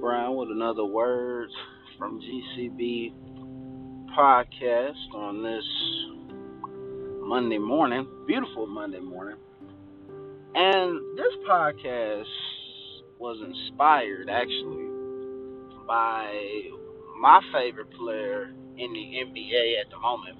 [0.00, 1.50] Brown with another word
[1.98, 3.12] from GCB
[4.16, 5.64] podcast on this
[7.20, 9.36] Monday morning, beautiful Monday morning.
[10.54, 12.24] And this podcast
[13.18, 14.88] was inspired actually
[15.86, 16.32] by
[17.20, 20.38] my favorite player in the NBA at the moment,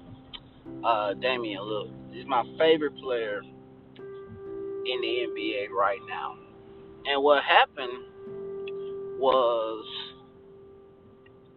[0.83, 1.93] uh, Damian Lillard.
[2.11, 6.35] He's my favorite player in the NBA right now.
[7.05, 8.10] And what happened
[9.21, 9.85] was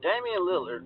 [0.02, 0.84] Damian Lillard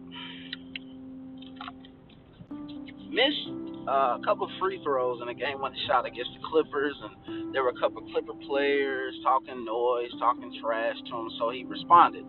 [3.10, 3.50] missed
[3.88, 7.64] uh, a couple free throws in a game winning shot against the Clippers, and there
[7.64, 12.24] were a couple Clipper players talking noise, talking trash to him, so he responded.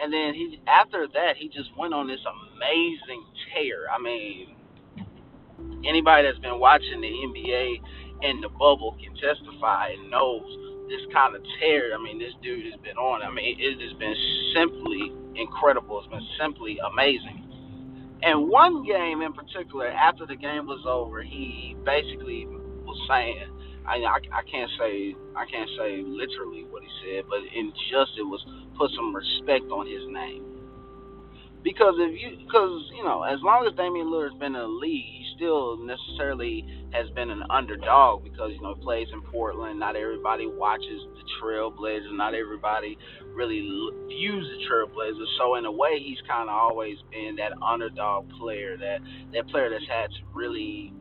[0.00, 3.90] And then he, after that, he just went on this amazing tear.
[3.90, 4.54] I mean,
[5.84, 7.82] anybody that's been watching the NBA
[8.22, 10.44] in the bubble can testify and knows
[10.88, 11.94] this kind of tear.
[11.94, 13.22] I mean, this dude has been on.
[13.22, 14.16] I mean, it has been
[14.54, 16.00] simply incredible.
[16.00, 17.44] It's been simply amazing.
[18.22, 23.46] And one game in particular, after the game was over, he basically was saying,
[23.86, 28.18] I, I, I can't say I can't say literally what he said, but in just
[28.18, 28.44] it was
[28.76, 30.44] put some respect on his name.
[31.62, 35.04] Because if you, because you know, as long as Damian Lillard's been in the league,
[35.04, 39.78] he still necessarily has been an underdog because you know he plays in Portland.
[39.78, 42.16] Not everybody watches the Trailblazers.
[42.16, 42.96] Not everybody
[43.34, 43.60] really
[44.08, 45.26] views the Trailblazers.
[45.38, 49.00] So in a way, he's kind of always been that underdog player, that
[49.32, 50.92] that player that's had to really,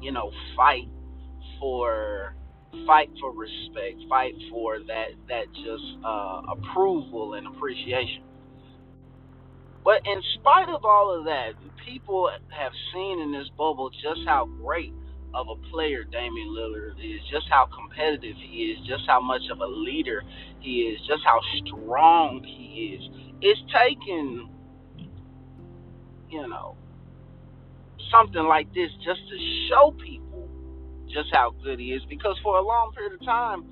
[0.00, 0.88] you know, fight
[1.58, 2.34] for
[2.86, 8.22] fight for respect, fight for that that just uh, approval and appreciation.
[9.88, 14.44] But in spite of all of that, people have seen in this bubble just how
[14.62, 14.92] great
[15.32, 19.60] of a player Damian Lillard is, just how competitive he is, just how much of
[19.60, 20.24] a leader
[20.60, 23.32] he is, just how strong he is.
[23.40, 24.50] It's taken,
[26.28, 26.76] you know,
[28.12, 29.38] something like this just to
[29.70, 30.50] show people
[31.08, 33.64] just how good he is because for a long period of time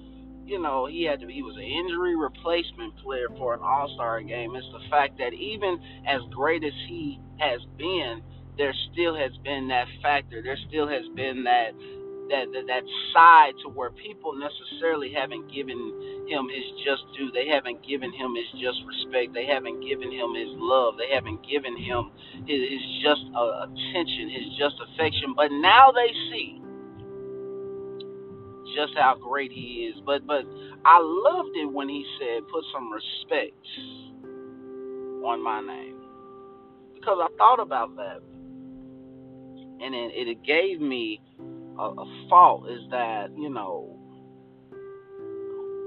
[0.47, 4.23] you know, he had to he was an injury replacement player for an All Star
[4.23, 4.55] game.
[4.55, 8.23] It's the fact that even as great as he has been,
[8.57, 10.43] there still has been that factor.
[10.43, 11.73] There still has been that
[12.31, 15.77] that that, that side to where people necessarily haven't given
[16.31, 17.31] him his just due.
[17.35, 19.35] They haven't given him his just respect.
[19.35, 20.95] They haven't given him his love.
[20.97, 22.11] They haven't given him
[22.47, 25.35] his, his just uh, attention, his just affection.
[25.35, 26.63] But now they see
[28.75, 30.01] just how great he is.
[30.07, 30.45] But but
[30.85, 33.67] I loved it when he said, "Put some respect
[35.25, 35.97] on my name,"
[36.95, 38.21] because I thought about that,
[39.83, 41.21] and it, it gave me
[41.79, 42.69] a, a thought.
[42.71, 43.99] Is that you know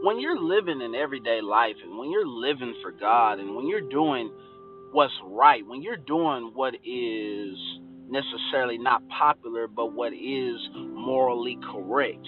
[0.03, 3.89] when you're living in everyday life, and when you're living for God, and when you're
[3.89, 4.31] doing
[4.91, 7.57] what's right, when you're doing what is
[8.09, 12.27] necessarily not popular, but what is morally correct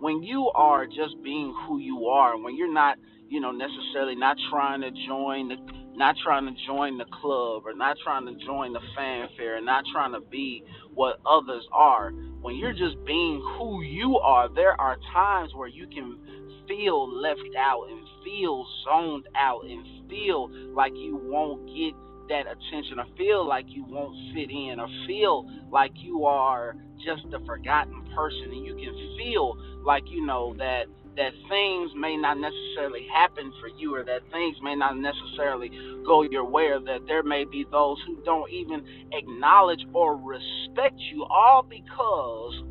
[0.00, 4.36] when you are just being who you are, when you're not, you know, necessarily not
[4.50, 5.56] trying to join the
[5.94, 9.84] not trying to join the club or not trying to join the fanfare and not
[9.92, 10.64] trying to be
[10.94, 12.10] what others are.
[12.40, 16.18] When you're just being who you are, there are times where you can
[16.66, 21.92] feel left out and feel zoned out and feel like you won't get
[22.30, 27.24] that attention or feel like you won't fit in or feel like you are just
[27.34, 30.86] a forgotten person and you can feel like you know that
[31.16, 35.70] that things may not necessarily happen for you or that things may not necessarily
[36.06, 40.98] go your way or that there may be those who don't even acknowledge or respect
[41.12, 42.64] you all because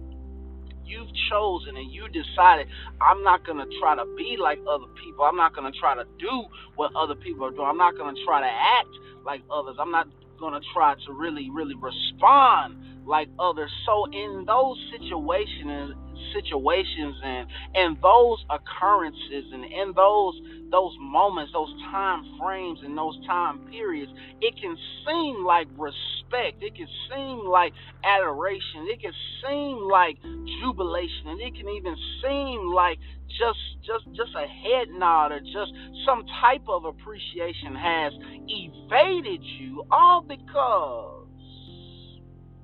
[0.90, 2.68] you've chosen and you decided
[3.02, 5.24] I'm not going to try to be like other people.
[5.26, 6.46] I'm not going to try to do
[6.76, 7.68] what other people are doing.
[7.68, 8.94] I'm not going to try to act
[9.26, 9.78] like others.
[9.80, 10.08] I'm not
[10.40, 13.72] going to try to really really respond like others.
[13.86, 15.96] So in those situations
[16.34, 20.40] situations and and those occurrences and in those
[20.72, 24.12] those moments, those time frames and those time periods,
[24.42, 27.74] it can seem like respect, it can seem like
[28.04, 30.18] adoration, it can seem like
[30.62, 33.00] jubilation, and it can even seem like
[33.30, 35.72] just just just a head nod or just
[36.06, 38.14] some type of appreciation has
[38.48, 41.19] evaded you all because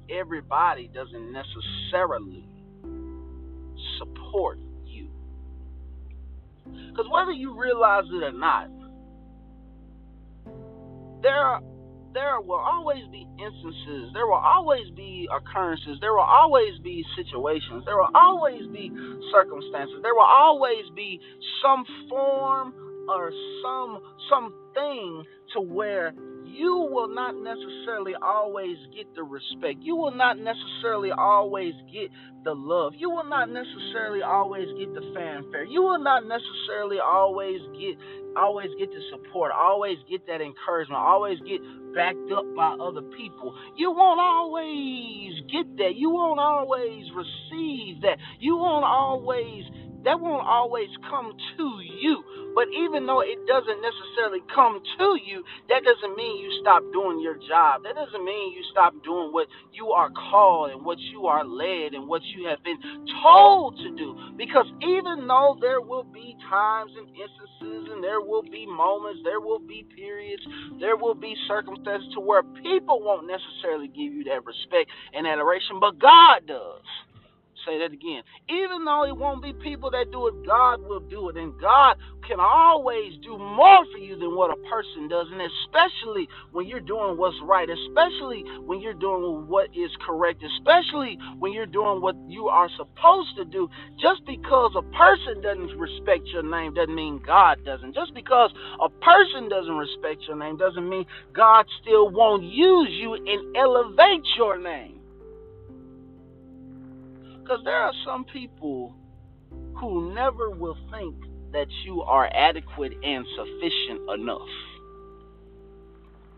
[0.09, 2.47] everybody doesn't necessarily
[3.99, 5.09] support you.
[6.65, 8.69] Because whether you realize it or not,
[11.21, 11.59] there
[12.13, 17.83] there will always be instances, there will always be occurrences, there will always be situations,
[17.85, 18.89] there will always be
[19.33, 21.19] circumstances, there will always be
[21.61, 22.73] some form
[23.09, 23.31] or
[23.61, 23.99] some
[24.29, 25.23] something
[25.53, 26.13] to where
[26.47, 29.79] you will not necessarily always get the respect.
[29.81, 32.11] You will not necessarily always get
[32.43, 32.93] the love.
[32.97, 35.65] You will not necessarily always get the fanfare.
[35.65, 37.97] You will not necessarily always get
[38.37, 41.61] always get the support, always get that encouragement, always get
[41.95, 43.55] backed up by other people.
[43.77, 45.95] You won't always get that.
[45.95, 48.17] You won't always receive that.
[48.39, 49.63] You won't always
[50.05, 52.23] that won't always come to you.
[52.55, 57.19] But even though it doesn't necessarily come to you, that doesn't mean you stop doing
[57.19, 57.83] your job.
[57.83, 61.93] That doesn't mean you stop doing what you are called and what you are led
[61.93, 62.79] and what you have been
[63.21, 64.15] told to do.
[64.37, 69.41] Because even though there will be times and instances and there will be moments, there
[69.41, 70.43] will be periods,
[70.79, 75.79] there will be circumstances to where people won't necessarily give you that respect and adoration,
[75.81, 76.85] but God does
[77.65, 78.23] say that again.
[78.49, 81.37] Even though it won't be people that do it, God will do it.
[81.37, 81.97] And God
[82.27, 85.27] can always do more for you than what a person does.
[85.31, 91.17] And especially when you're doing what's right, especially when you're doing what is correct, especially
[91.39, 93.69] when you're doing what you are supposed to do.
[93.99, 97.93] Just because a person doesn't respect your name doesn't mean God doesn't.
[97.95, 98.51] Just because
[98.81, 104.25] a person doesn't respect your name doesn't mean God still won't use you and elevate
[104.37, 104.94] your name.
[107.45, 108.95] Because there are some people
[109.75, 111.15] who never will think
[111.51, 114.49] that you are adequate and sufficient enough.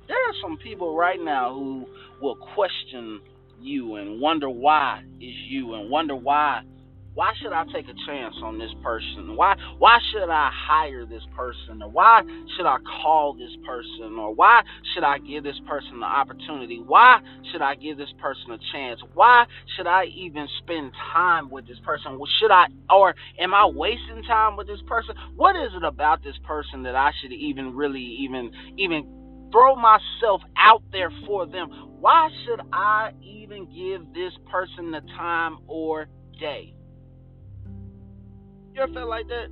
[0.09, 1.85] There are some people right now who
[2.21, 3.21] will question
[3.61, 6.63] you and wonder why is you and wonder why
[7.17, 9.35] why should I take a chance on this person?
[9.35, 11.81] Why why should I hire this person?
[11.81, 12.21] Or why
[12.55, 14.19] should I call this person?
[14.19, 14.61] Or why
[14.93, 16.77] should I give this person the opportunity?
[16.77, 17.19] Why
[17.51, 19.01] should I give this person a chance?
[19.15, 22.19] Why should I even spend time with this person?
[22.39, 25.15] Should I or am I wasting time with this person?
[25.35, 30.43] What is it about this person that I should even really even even throw myself
[30.55, 31.69] out there for them?
[31.99, 36.09] Why should I even give this person the time or
[36.39, 36.76] day?
[38.77, 39.49] You ever felt like that?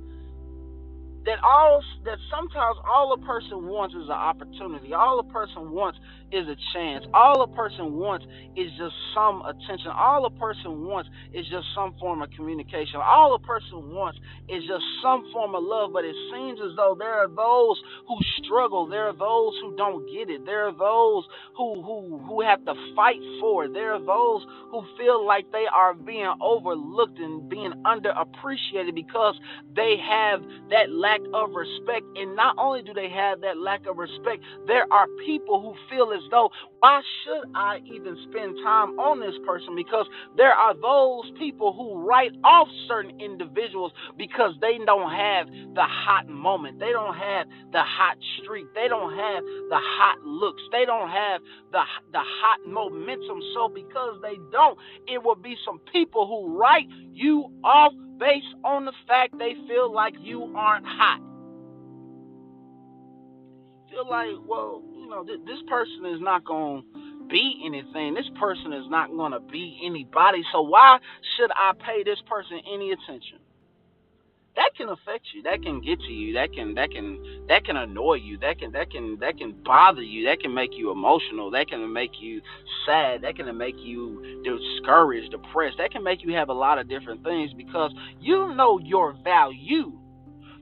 [1.24, 4.94] That all that sometimes all a person wants is an opportunity.
[4.94, 5.98] All a person wants
[6.32, 7.04] is a chance.
[7.14, 8.26] All a person wants
[8.56, 9.90] is just some attention.
[9.94, 13.00] All a person wants is just some form of communication.
[13.02, 14.18] All a person wants
[14.48, 15.92] is just some form of love.
[15.92, 18.86] But it seems as though there are those who struggle.
[18.88, 20.46] There are those who don't get it.
[20.46, 21.24] There are those
[21.56, 23.74] who who who have to fight for it.
[23.74, 29.38] There are those who feel like they are being overlooked and being underappreciated because
[29.74, 32.06] they have that lack of respect.
[32.16, 36.12] And not only do they have that lack of respect, there are people who feel
[36.16, 39.76] as though, why should I even spend time on this person?
[39.76, 40.06] Because
[40.36, 46.28] there are those people who write off certain individuals because they don't have the hot
[46.28, 46.80] moment.
[46.80, 48.66] They don't have the hot streak.
[48.74, 50.62] They don't have the hot looks.
[50.72, 51.40] They don't have
[51.72, 51.82] the,
[52.12, 53.40] the hot momentum.
[53.54, 58.84] So because they don't, it will be some people who write you off based on
[58.84, 61.20] the fact they feel like you aren't hot.
[63.90, 68.14] Feel like, well, you know, th- this person is not going to be anything.
[68.14, 70.42] This person is not going to be anybody.
[70.52, 70.98] So why
[71.36, 73.38] should I pay this person any attention?
[74.56, 75.42] That can affect you.
[75.42, 76.32] That can get to you.
[76.34, 78.38] That can that can that can annoy you.
[78.38, 80.26] That can that can that can bother you.
[80.26, 81.50] That can make you emotional.
[81.50, 82.40] That can make you
[82.86, 83.20] sad.
[83.20, 85.76] That can make you discouraged, depressed.
[85.76, 89.92] That can make you have a lot of different things because you know your value.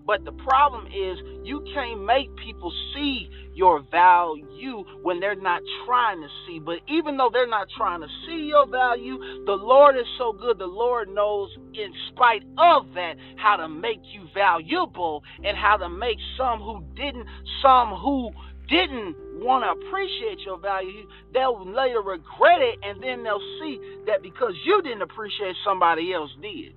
[0.06, 6.20] But the problem is you can't make people see your value when they're not trying
[6.20, 6.58] to see.
[6.58, 10.58] But even though they're not trying to see your value, the Lord is so good.
[10.58, 15.88] The Lord knows, in spite of that, how to make you valuable and how to
[15.88, 17.26] make some who didn't,
[17.62, 18.30] some who
[18.68, 24.23] didn't want to appreciate your value, they'll later regret it, and then they'll see that
[24.23, 26.75] because you didn't appreciate, somebody else did.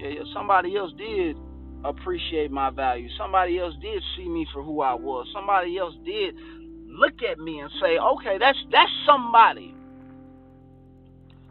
[0.00, 1.36] Yeah, somebody else did
[1.84, 3.08] appreciate my value.
[3.18, 5.26] Somebody else did see me for who I was.
[5.34, 6.34] Somebody else did
[6.86, 9.74] look at me and say, "Okay, that's that's somebody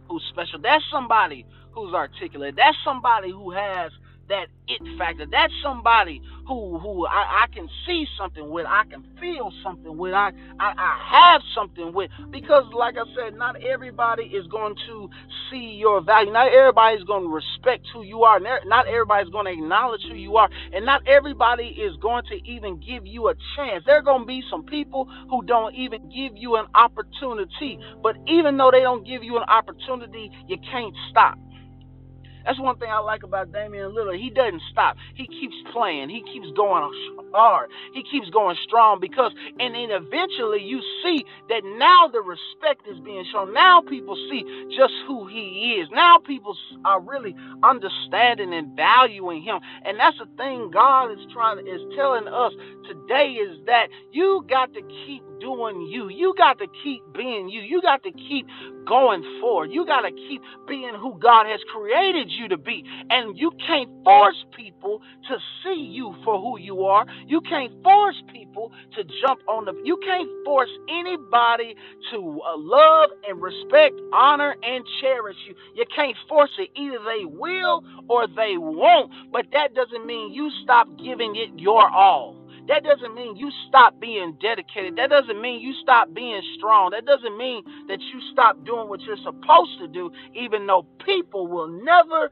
[0.09, 0.59] who's special.
[0.61, 2.55] That's somebody who's articulate.
[2.57, 3.91] That's somebody who has
[4.29, 5.25] that it factor.
[5.31, 10.13] That's somebody who who I, I can see something with, I can feel something with,
[10.13, 12.12] I, I I have something with.
[12.31, 15.09] Because like I said, not everybody is going to
[15.51, 16.31] see your value.
[16.31, 18.39] Not everybody is going to respect who you are.
[18.39, 22.36] Not everybody is going to acknowledge who you are, and not everybody is going to
[22.50, 23.83] even give you a chance.
[23.86, 27.79] There are going to be some people who don't even give you an opportunity.
[28.03, 31.39] But even though they don't give you an opportunity, you can't stop.
[32.46, 34.19] That's one thing I like about Damian Lillard.
[34.19, 34.98] He doesn't stop.
[35.15, 36.10] He keeps playing.
[36.10, 36.91] He keeps going
[37.34, 37.72] hard.
[37.93, 43.00] He keeps going strong because, and then eventually you see that now the respect is
[43.01, 43.53] being shown.
[43.53, 44.43] Now people see
[44.77, 45.89] just who he is.
[45.91, 46.55] Now people
[46.86, 49.60] are really understanding and valuing him.
[49.86, 52.53] And that's the thing God is trying is telling us
[52.88, 56.10] today is that you got to keep doing you.
[56.10, 57.62] You got to keep being you.
[57.62, 58.48] You got to keep
[58.88, 59.72] going forward.
[59.72, 62.83] You got to keep being who God has created you to be.
[63.09, 67.05] And you can't force people to see you for who you are.
[67.27, 69.74] You can't force people to jump on the.
[69.86, 71.75] You can't force anybody
[72.12, 75.55] to uh, love and respect, honor, and cherish you.
[75.75, 76.69] You can't force it.
[76.75, 79.12] Either they will or they won't.
[79.31, 82.38] But that doesn't mean you stop giving it your all.
[82.69, 84.97] That doesn't mean you stop being dedicated.
[84.97, 86.91] That doesn't mean you stop being strong.
[86.91, 91.47] That doesn't mean that you stop doing what you're supposed to do, even though people
[91.47, 92.31] will never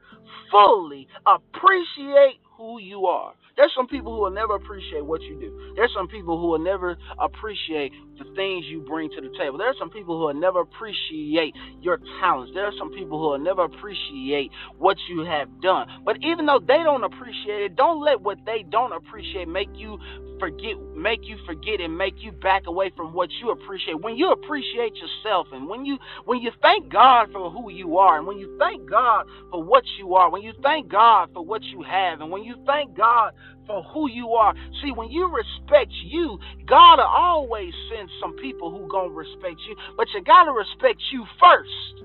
[0.50, 3.34] fully appreciate who you are.
[3.58, 5.74] There's some people who will never appreciate what you do.
[5.76, 9.58] There's some people who will never appreciate the things you bring to the table.
[9.58, 12.52] There are some people who will never appreciate your talents.
[12.54, 15.88] There are some people who will never appreciate what you have done.
[16.06, 19.98] But even though they don't appreciate it, don't let what they don't appreciate make you
[20.40, 24.00] forget make you forget and make you back away from what you appreciate.
[24.02, 28.18] When you appreciate yourself and when you when you thank God for who you are
[28.18, 31.62] and when you thank God for what you are, when you thank God for what
[31.64, 33.32] you have and when you thank God
[33.66, 34.54] for who you are.
[34.82, 39.76] See, when you respect you, God will always send some people who gonna respect you,
[39.96, 41.98] but you gotta respect you first.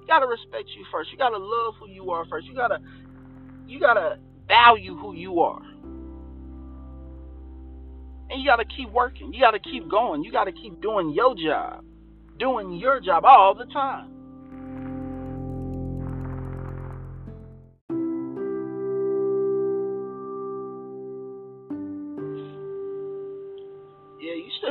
[0.00, 1.10] You gotta respect you first.
[1.12, 2.46] You gotta love who you are first.
[2.46, 2.80] You gotta
[3.66, 5.62] you gotta value who you are.
[8.30, 9.32] And you got to keep working.
[9.32, 10.22] You got to keep going.
[10.22, 11.84] You got to keep doing your job,
[12.38, 14.17] doing your job all the time.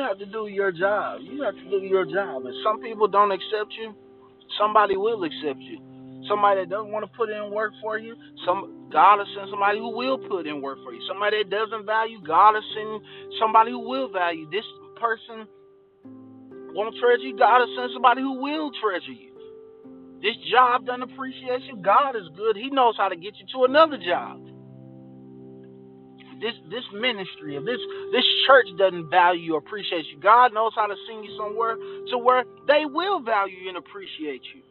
[0.08, 1.20] Have to do your job.
[1.22, 2.44] You have to do your job.
[2.46, 3.94] If some people don't accept you,
[4.58, 5.84] somebody will accept you.
[6.28, 9.80] Somebody that doesn't want to put in work for you, some God will send somebody
[9.80, 11.02] who will put in work for you.
[11.08, 13.02] Somebody that doesn't value, God will send
[13.40, 14.50] somebody who will value.
[14.50, 14.66] This
[15.00, 15.48] person
[16.74, 19.32] won't treasure you, God will send somebody who will treasure you.
[20.22, 22.58] This job doesn't appreciate you, God is good.
[22.58, 24.42] He knows how to get you to another job.
[26.41, 27.79] This this ministry of this
[28.13, 30.20] this church doesn't value or appreciate you.
[30.22, 34.62] God knows how to send you somewhere to where they will value and appreciate you.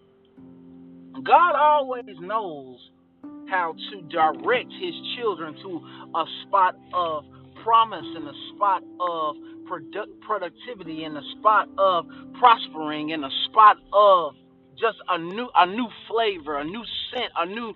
[1.24, 2.78] God always knows
[3.48, 5.80] how to direct his children to
[6.16, 7.24] a spot of
[7.64, 9.36] promise and a spot of
[9.70, 12.06] produ- productivity and a spot of
[12.38, 14.34] prospering and a spot of
[14.80, 17.74] just a new a new flavor, a new scent, a new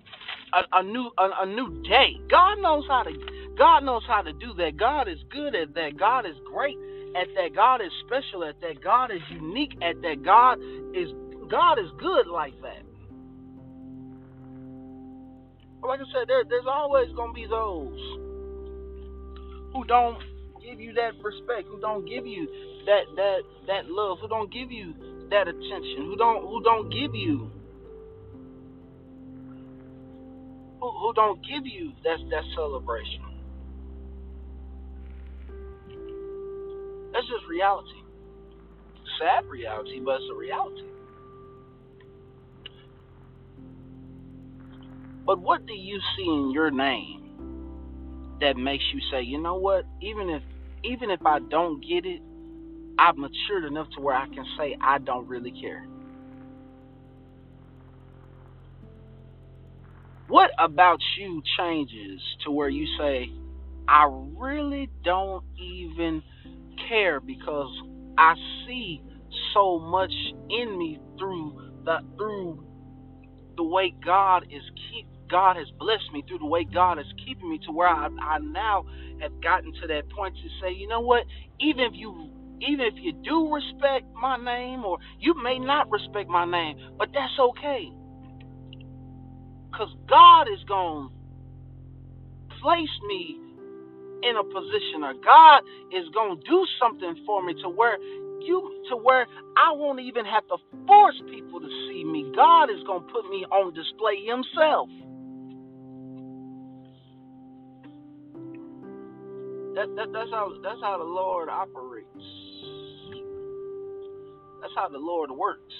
[0.53, 2.15] a, a new a, a new day.
[2.29, 3.11] God knows how to
[3.61, 4.77] God knows how to do that.
[4.77, 5.93] God is good at that.
[5.99, 6.77] God is great
[7.13, 7.53] at that.
[7.53, 8.81] God is special at that.
[8.81, 10.25] God is unique at that.
[10.25, 10.57] God
[10.97, 11.13] is
[11.45, 12.81] God is good like that
[15.83, 17.99] like I said, there, there's always gonna be those
[19.73, 20.19] who don't
[20.61, 22.47] give you that respect, who don't give you
[22.85, 24.93] that that that love, who don't give you
[25.29, 27.51] that attention, who don't who don't give you
[30.79, 33.30] who, who don't give you that that celebration.
[37.13, 37.89] That's just reality.
[39.19, 40.83] Sad reality, but it's a reality.
[45.25, 47.21] But what do you see in your name
[48.41, 49.85] that makes you say, you know what?
[50.01, 50.41] Even if
[50.83, 52.21] even if I don't get it,
[52.97, 55.85] I've matured enough to where I can say I don't really care.
[60.27, 63.29] What about you changes to where you say,
[63.87, 66.23] I really don't even
[66.91, 67.71] care because
[68.19, 68.35] I
[68.67, 69.03] see
[69.55, 70.13] so much
[70.49, 71.53] in me through
[71.85, 72.59] the through
[73.57, 77.49] the way God is keep God has blessed me through the way God is keeping
[77.49, 78.83] me to where I, I now
[79.21, 81.23] have gotten to that point to say, you know what?
[81.61, 82.13] Even if you
[82.61, 87.09] even if you do respect my name or you may not respect my name, but
[87.13, 87.85] that's okay.
[89.71, 91.09] Because God is to
[92.61, 93.40] place me
[94.23, 97.97] in a position or God is going to do something for me to where
[98.41, 102.31] you to where I won't even have to force people to see me.
[102.35, 104.89] God is going to put me on display himself.
[109.75, 112.09] That, that, that's how that's how the Lord operates.
[114.61, 115.73] That's how the Lord works.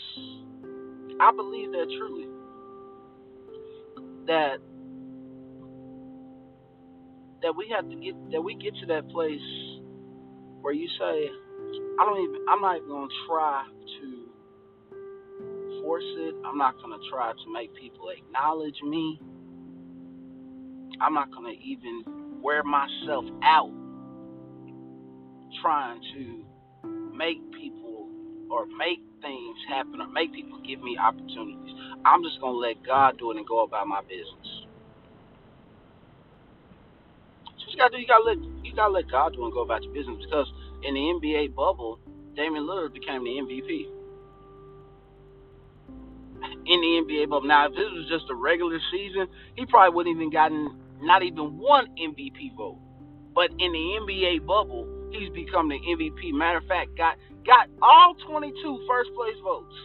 [1.22, 2.28] I believe that truly.
[4.28, 4.58] That
[7.44, 9.42] that we have to get that we get to that place
[10.62, 11.30] where you say,
[12.00, 13.66] I don't even I'm not even gonna try
[14.02, 14.28] to
[15.84, 16.36] force it.
[16.46, 19.22] I'm not gonna try to make people acknowledge me.
[21.02, 22.06] I'm not gonna even
[22.44, 23.72] wear myself out
[25.62, 26.46] trying to
[27.16, 28.10] make people
[28.52, 31.76] or make things happen or make people give me opportunities.
[32.06, 34.61] I'm just gonna let God do it and go about my business.
[37.72, 38.02] You gotta do.
[38.02, 40.48] You gotta let you gotta let God do and go about your business because
[40.84, 42.00] in the NBA bubble,
[42.36, 43.88] Damian Lillard became the MVP.
[46.66, 47.48] In the NBA bubble.
[47.48, 51.58] Now, if this was just a regular season, he probably wouldn't even gotten not even
[51.58, 52.78] one MVP vote.
[53.34, 56.34] But in the NBA bubble, he's become the MVP.
[56.34, 59.76] Matter of fact, got got all 22 first place votes.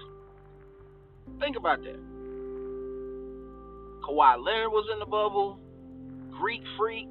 [1.41, 1.99] Think about that.
[4.03, 5.59] Kawhi Leonard was in the bubble.
[6.39, 7.09] Greek Freak,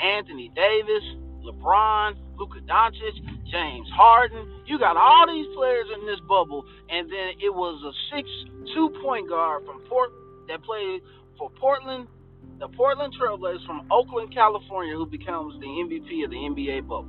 [0.00, 1.02] Anthony Davis,
[1.44, 3.14] LeBron, Luka Doncic,
[3.50, 4.62] James Harden.
[4.66, 9.28] You got all these players in this bubble, and then it was a six-two point
[9.28, 10.10] guard from Port
[10.48, 11.02] that played
[11.38, 12.06] for Portland,
[12.58, 17.08] the Portland Trailblazers from Oakland, California, who becomes the MVP of the NBA bubble.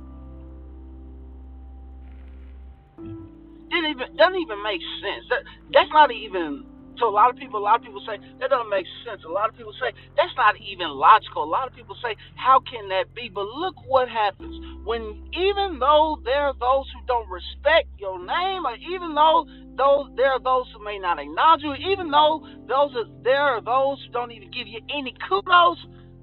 [3.70, 5.24] Didn't even doesn't even make sense.
[5.30, 6.66] That that's not even
[7.00, 9.24] so a lot of people, a lot of people say that doesn't make sense.
[9.24, 11.42] A lot of people say that's not even logical.
[11.44, 13.30] A lot of people say how can that be?
[13.32, 18.66] But look what happens when even though there are those who don't respect your name,
[18.66, 22.94] or even though those there are those who may not acknowledge you, even though those
[22.94, 25.78] are, there are those who don't even give you any kudos.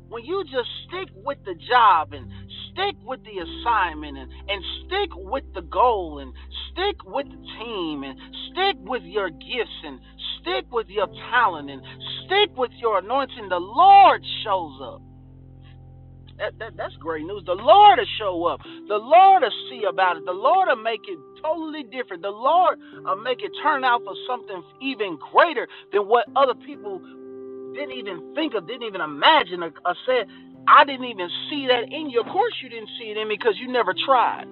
[0.10, 2.32] When you just stick with the job and
[2.72, 6.34] stick with the assignment and, and stick with the goal and
[6.72, 8.18] stick with the team and
[8.52, 10.00] stick with your gifts and
[10.48, 11.82] stick with your talent and
[12.26, 15.02] stick with your anointing, the Lord shows up.
[16.38, 17.44] That, that, that's great news.
[17.46, 18.62] The Lord will show up.
[18.88, 20.26] The Lord will see about it.
[20.26, 22.24] The Lord will make it totally different.
[22.24, 27.02] The Lord will make it turn out for something even greater than what other people
[27.76, 30.28] didn't even think of, didn't even imagine, or, or said,
[30.68, 32.22] I didn't even see that in you.
[32.22, 34.46] Of course, you didn't see it in me because you never tried.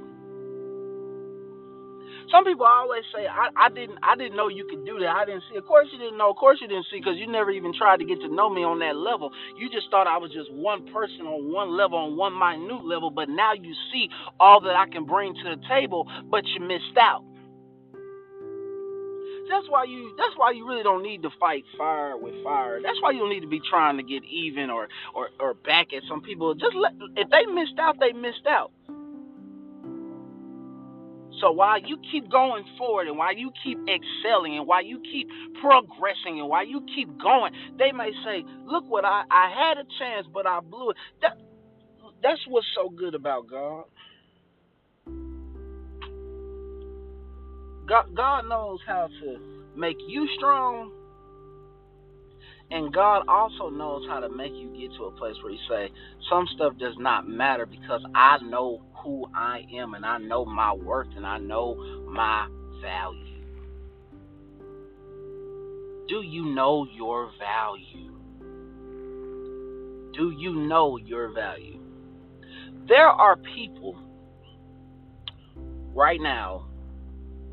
[2.35, 5.07] Some people always say, I, I didn't I didn't know you could do that.
[5.07, 5.55] I didn't see.
[5.55, 6.31] Of course you didn't know.
[6.31, 8.61] Of course you didn't see because you never even tried to get to know me
[8.61, 9.31] on that level.
[9.57, 13.09] You just thought I was just one person on one level, on one minute level.
[13.09, 16.97] But now you see all that I can bring to the table, but you missed
[16.99, 17.23] out.
[19.47, 22.81] That's why you that's why you really don't need to fight fire with fire.
[22.83, 25.93] That's why you don't need to be trying to get even or or, or back
[25.93, 26.53] at some people.
[26.55, 28.71] Just let if they missed out, they missed out.
[31.41, 35.27] So while you keep going forward and while you keep excelling and while you keep
[35.61, 39.85] progressing and while you keep going, they may say, "Look what I I had a
[39.99, 41.37] chance, but I blew it." That
[42.23, 43.85] that's what's so good about God.
[47.87, 49.39] God, God knows how to
[49.75, 50.91] make you strong,
[52.71, 55.91] and God also knows how to make you get to a place where you say,
[56.29, 60.73] some stuff does not matter because I know who I am and I know my
[60.73, 61.75] worth and I know
[62.09, 62.47] my
[62.81, 63.21] value.
[66.07, 68.11] Do you know your value?
[70.13, 71.79] Do you know your value?
[72.87, 73.97] There are people
[75.93, 76.65] right now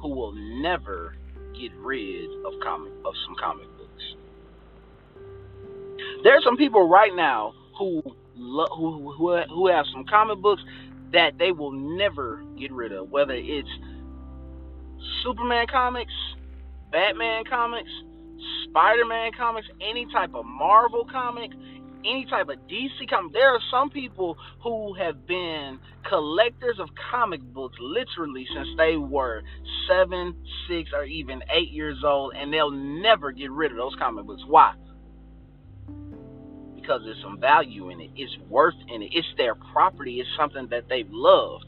[0.00, 1.16] who will never
[1.58, 3.66] get rid of comic of some comic
[6.24, 8.02] There are some people right now who
[8.36, 10.62] who who who have some comic books
[11.12, 13.68] that they will never get rid of, whether it's
[15.22, 16.12] Superman comics,
[16.90, 17.90] Batman comics,
[18.64, 21.50] Spider-Man comics, any type of Marvel comic,
[22.04, 23.32] any type of DC comic.
[23.32, 29.42] There are some people who have been collectors of comic books literally since they were
[29.88, 30.34] seven,
[30.68, 34.42] six, or even eight years old, and they'll never get rid of those comic books.
[34.46, 34.74] Why?
[36.82, 38.10] Because there's some value in it.
[38.16, 39.10] It's worth in it.
[39.14, 40.20] It's their property.
[40.20, 41.66] It's something that they've loved.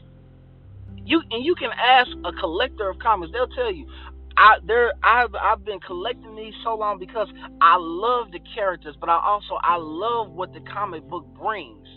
[1.05, 3.33] You and you can ask a collector of comics.
[3.33, 3.87] They'll tell you,
[4.37, 7.29] I there I've I've been collecting these so long because
[7.61, 11.87] I love the characters, but I also I love what the comic book brings.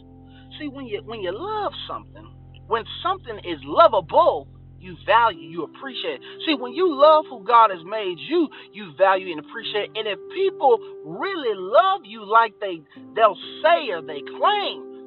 [0.59, 2.33] See, when you when you love something,
[2.67, 4.49] when something is lovable,
[4.81, 6.21] you value, you appreciate.
[6.47, 9.91] See, when you love who God has made you, you value and appreciate.
[9.97, 12.81] And if people really love you like they
[13.15, 15.07] they'll say or they claim,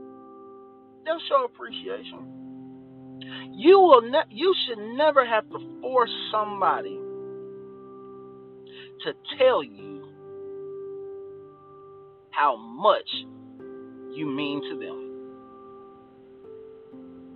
[1.06, 2.40] they'll show appreciation.
[3.54, 7.00] You will ne- you should never have to force somebody
[9.04, 10.04] to tell you
[12.32, 13.10] how much
[14.12, 15.12] you mean to them.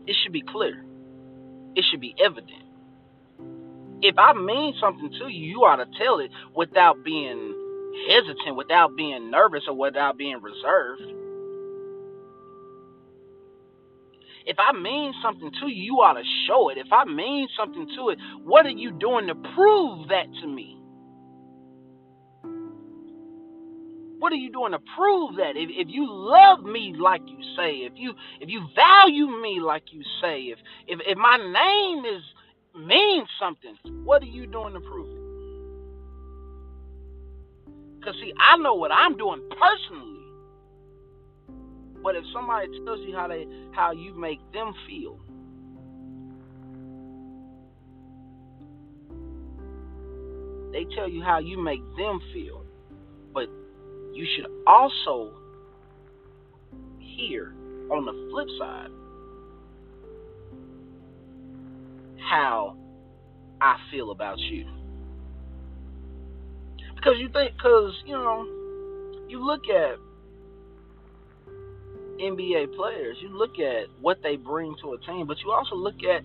[0.07, 0.83] It should be clear.
[1.75, 2.63] It should be evident.
[4.01, 7.53] If I mean something to you, you ought to tell it without being
[8.09, 11.01] hesitant, without being nervous, or without being reserved.
[14.45, 16.77] If I mean something to you, you ought to show it.
[16.77, 20.77] If I mean something to it, what are you doing to prove that to me?
[24.25, 25.55] What are you doing to prove that?
[25.55, 28.11] If, if you love me like you say, if you
[28.41, 30.57] if you value me like you say, if
[30.87, 32.23] if, if my name is
[32.75, 35.21] means something, what are you doing to prove it?
[38.03, 40.25] Cause see, I know what I'm doing personally.
[42.01, 45.19] But if somebody tells you how they how you make them feel,
[50.71, 52.63] they tell you how you make them feel.
[53.31, 53.49] But
[54.15, 55.33] you should also
[56.99, 57.53] hear
[57.91, 58.89] on the flip side
[62.29, 62.77] how
[63.61, 64.65] I feel about you.
[66.95, 68.45] Because you think, because, you know,
[69.27, 69.97] you look at
[72.19, 76.03] NBA players, you look at what they bring to a team, but you also look
[76.09, 76.23] at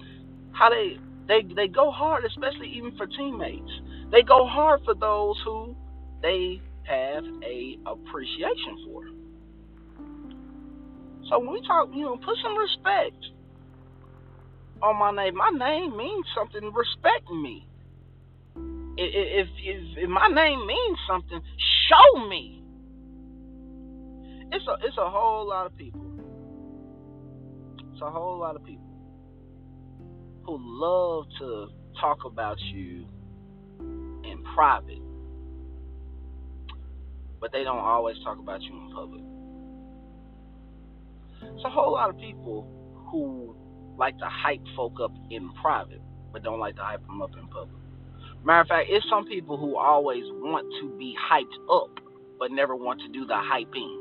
[0.53, 3.70] how they they they go hard, especially even for teammates.
[4.12, 5.76] They go hard for those who
[6.22, 9.04] they have a appreciation for.
[11.28, 13.24] So when we talk, you know, put some respect
[14.82, 15.36] on my name.
[15.36, 16.72] My name means something.
[16.72, 17.66] Respect me.
[18.96, 21.40] If, if, if my name means something,
[21.88, 22.62] show me.
[24.52, 26.04] It's a it's a whole lot of people.
[27.92, 28.84] It's a whole lot of people
[30.44, 31.68] who love to
[32.00, 33.06] talk about you
[34.24, 34.99] in private
[37.40, 39.22] but they don't always talk about you in public.
[41.55, 42.66] It's a whole lot of people
[43.11, 43.57] who
[43.98, 46.00] like to hype folk up in private,
[46.33, 47.81] but don't like to hype them up in public.
[48.44, 51.90] Matter of fact, it's some people who always want to be hyped up,
[52.38, 54.00] but never want to do the hyping.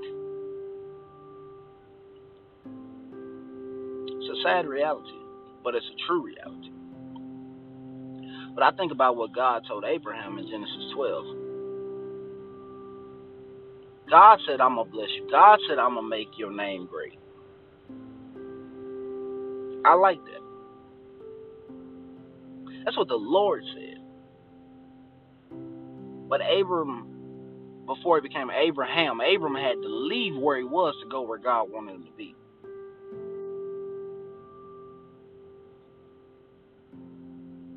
[4.07, 5.19] It's a sad reality,
[5.63, 6.71] but it's a true reality.
[8.55, 11.48] But I think about what God told Abraham in Genesis 12.
[14.09, 15.27] God said, I'm going to bless you.
[15.29, 17.19] God said, I'm going to make your name great.
[19.85, 20.41] I like that.
[22.85, 23.97] That's what the Lord said.
[26.27, 31.21] But Abram, before he became Abraham, Abram had to leave where he was to go
[31.21, 32.35] where God wanted him to be.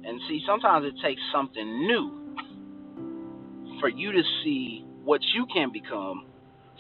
[0.05, 2.37] And see, sometimes it takes something new
[3.81, 6.27] for you to see what you can become,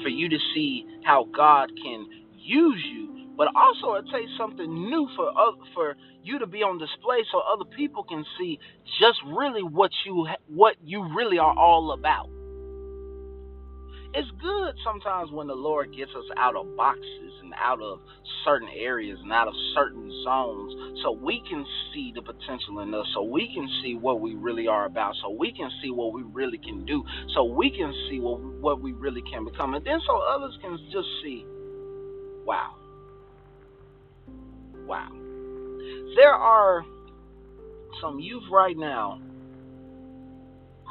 [0.02, 2.06] for you to see how God can
[2.36, 6.78] use you, but also it takes something new for uh, for you to be on
[6.78, 8.58] display so other people can see
[9.00, 12.28] just really what you what you really are all about
[14.14, 17.98] it's good sometimes when the Lord gets us out of boxes and out of
[18.44, 23.06] certain areas and out of certain zones so we can see the potential in us,
[23.14, 26.22] so we can see what we really are about, so we can see what we
[26.22, 27.02] really can do,
[27.34, 29.74] so we can see what, what we really can become.
[29.74, 31.44] And then so others can just see,
[32.44, 32.74] wow.
[34.86, 35.10] Wow.
[36.16, 36.84] There are
[38.00, 39.20] some youth right now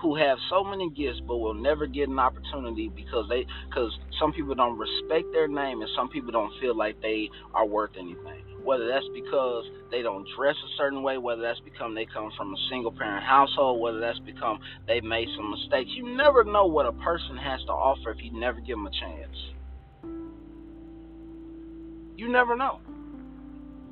[0.01, 4.33] who have so many gifts but will never get an opportunity because they because some
[4.33, 8.43] people don't respect their name and some people don't feel like they are worth anything.
[8.63, 12.53] Whether that's because they don't dress a certain way whether that's because they come from
[12.53, 15.91] a single parent household whether that's because they made some mistakes.
[15.93, 18.91] You never know what a person has to offer if you never give them a
[18.91, 19.37] chance.
[22.17, 22.81] You never know.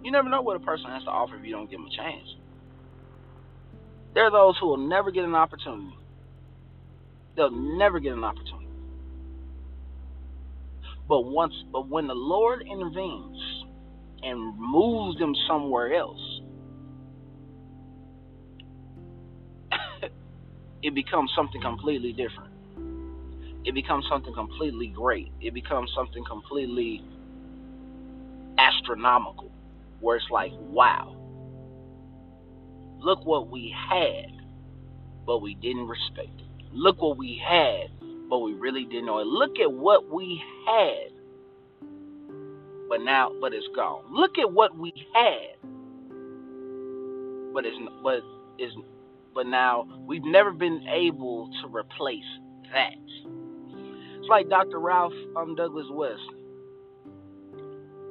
[0.04, 1.96] You never know what a person has to offer if you don't give them a
[1.96, 2.28] chance
[4.14, 5.96] there are those who will never get an opportunity
[7.40, 8.68] they'll never get an opportunity.
[11.08, 13.66] But once, but when the Lord intervenes
[14.22, 16.20] and moves them somewhere else,
[20.84, 22.52] it becomes something completely different.
[23.64, 25.32] It becomes something completely great.
[25.40, 27.04] It becomes something completely
[28.58, 29.50] astronomical,
[30.02, 31.16] where it's like, wow,
[33.00, 34.32] look what we had,
[35.26, 36.66] but we didn't respect it.
[36.74, 37.90] Look what we had,
[38.30, 39.28] but we really didn't know it.
[39.28, 41.12] Look at what we had,
[42.90, 44.04] but now, but it's gone.
[44.12, 45.56] Look at what we had,
[47.54, 48.22] but it's but
[48.58, 48.74] is
[49.34, 52.24] but now we've never been able to replace
[52.74, 52.94] that.
[54.20, 54.80] It's like Dr.
[54.80, 56.22] Ralph um, Douglas West.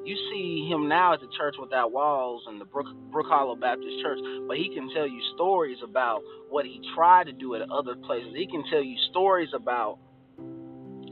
[0.08, 4.00] You see him now at the Church Without Walls and the Brook, Brook Hollow Baptist
[4.00, 4.18] Church,
[4.48, 8.32] but he can tell you stories about what he tried to do at other places.
[8.34, 9.98] He can tell you stories about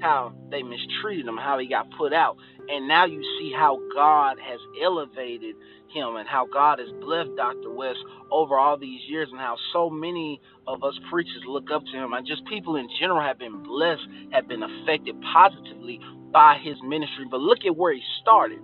[0.00, 2.38] how they mistreated him, how he got put out.
[2.70, 5.56] And now you see how God has elevated
[5.92, 7.74] him and how God has blessed Dr.
[7.74, 11.98] West over all these years and how so many of us preachers look up to
[11.98, 16.00] him and just people in general have been blessed, have been affected positively
[16.32, 17.26] by his ministry.
[17.30, 18.60] But look at where he started.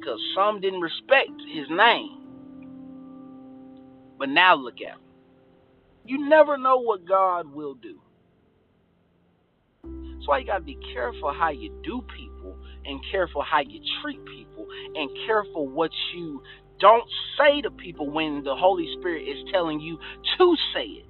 [0.00, 2.28] Because some didn't respect his name.
[4.18, 5.00] But now look at him.
[6.04, 8.00] You never know what God will do.
[9.84, 13.80] That's why you got to be careful how you do people and careful how you
[14.02, 16.42] treat people and careful what you
[16.80, 17.08] don't
[17.38, 19.98] say to people when the Holy Spirit is telling you
[20.38, 21.04] to say it.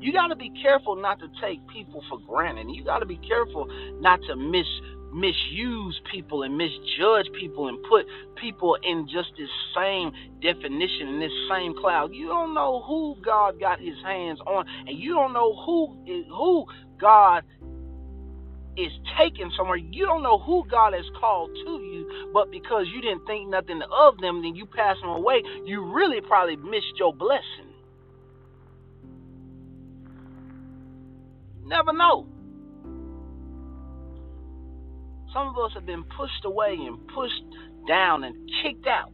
[0.00, 2.68] You got to be careful not to take people for granted.
[2.70, 3.66] You got to be careful
[4.00, 4.66] not to miss
[5.12, 8.06] misuse people and misjudge people and put
[8.40, 12.12] people in just this same definition in this same cloud.
[12.12, 15.96] You don't know who God got his hands on and you don't know who
[16.28, 16.66] who
[17.00, 17.44] God
[18.76, 19.78] is taken somewhere.
[19.78, 23.80] You don't know who God has called to you, but because you didn't think nothing
[23.90, 25.42] of them, then you pass them away.
[25.64, 27.72] You really probably missed your blessing.
[31.64, 32.26] Never know.
[35.36, 37.44] Some of us have been pushed away and pushed
[37.86, 39.12] down and kicked out.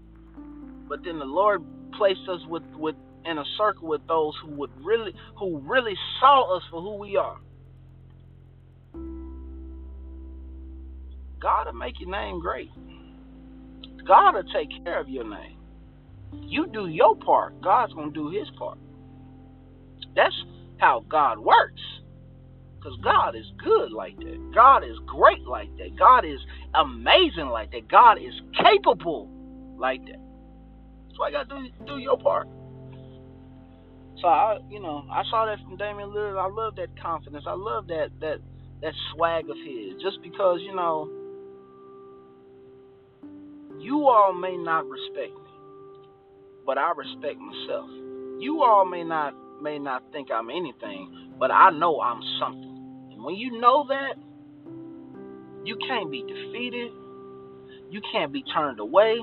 [0.88, 1.64] But then the Lord
[1.98, 6.56] placed us with, with in a circle with those who would really who really saw
[6.56, 7.38] us for who we are.
[11.40, 12.70] God will make your name great.
[14.06, 15.58] God will take care of your name.
[16.42, 18.78] You do your part, God's going to do his part.
[20.14, 20.34] That's
[20.78, 21.80] how God works.
[22.82, 24.52] Because God is good like that.
[24.54, 25.96] God is great like that.
[25.96, 26.40] God is
[26.74, 27.88] amazing like that.
[27.88, 29.30] God is capable
[29.78, 30.18] like that.
[31.06, 32.48] That's why you got to do, do your part.
[34.20, 36.38] So I, you know, I saw that from Damian Lillard.
[36.40, 37.44] I love that confidence.
[37.46, 38.38] I love that that
[38.82, 40.00] that swag of his.
[40.02, 41.08] Just because you know,
[43.80, 45.50] you all may not respect me,
[46.66, 47.88] but I respect myself.
[48.40, 52.71] You all may not may not think I'm anything, but I know I'm something.
[53.22, 54.14] When you know that,
[55.64, 56.90] you can't be defeated.
[57.90, 59.18] You can't be turned away.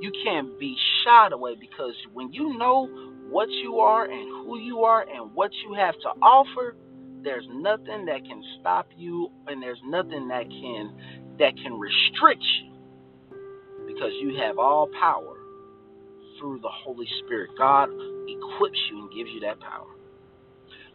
[0.00, 2.88] You can't be shied away because when you know
[3.28, 6.74] what you are and who you are and what you have to offer,
[7.22, 10.92] there's nothing that can stop you and there's nothing that can
[11.38, 12.72] that can restrict you
[13.86, 15.36] because you have all power
[16.38, 17.50] through the Holy Spirit.
[17.56, 17.90] God
[18.28, 19.86] equips you and gives you that power.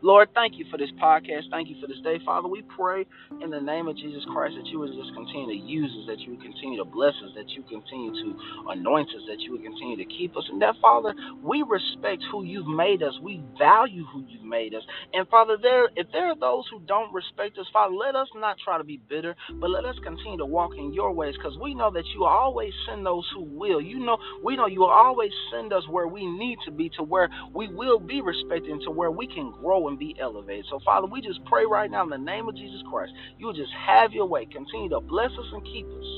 [0.06, 1.50] Lord, thank you for this podcast.
[1.50, 2.22] Thank you for this day.
[2.24, 3.08] Father, we pray
[3.42, 6.20] in the name of Jesus Christ that you would just continue to use us, that
[6.22, 8.30] you would continue to bless us, that you continue to
[8.70, 10.46] anoint us, that you would continue to keep us.
[10.54, 11.10] And that, Father,
[11.42, 13.18] we respect who you've made us.
[13.24, 14.84] We value who you've made us.
[15.14, 18.58] And Father, there if there are those who don't respect us, Father, let us not
[18.64, 21.74] try to be bitter, but let us continue to walk in your ways because we
[21.74, 23.82] know that you always send those who will.
[23.82, 27.02] You know, we know you will always send us where we need to be to
[27.02, 30.66] where we will be respected to where we can grow and be elevated.
[30.70, 33.54] So, Father, we just pray right now in the name of Jesus Christ, you will
[33.54, 34.46] just have your way.
[34.46, 36.10] Continue to bless us and keep us.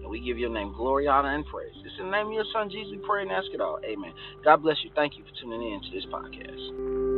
[0.00, 1.74] And we give your name glory, honor, and praise.
[1.84, 3.80] It's in the name of your son, Jesus, we pray and ask it all.
[3.84, 4.12] Amen.
[4.44, 4.90] God bless you.
[4.94, 7.15] Thank you for tuning in to this podcast.